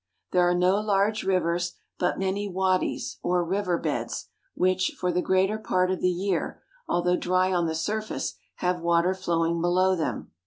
[0.31, 5.21] There are no large rivers, ^^^^^^^^' but many wadies, or river beds, which, for the
[5.21, 9.95] greater part of the year, although dry on the surface, have water flow ing below
[9.95, 10.31] them.